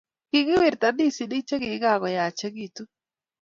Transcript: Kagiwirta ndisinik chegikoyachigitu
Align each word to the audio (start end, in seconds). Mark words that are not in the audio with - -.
Kagiwirta 0.29 0.87
ndisinik 0.93 1.45
chegikoyachigitu 1.47 2.83